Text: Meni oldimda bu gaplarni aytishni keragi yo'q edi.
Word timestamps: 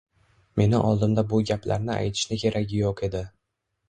Meni 0.59 0.77
oldimda 0.77 1.23
bu 1.33 1.41
gaplarni 1.49 1.93
aytishni 1.97 2.39
keragi 2.45 2.81
yo'q 2.81 3.05
edi. 3.09 3.23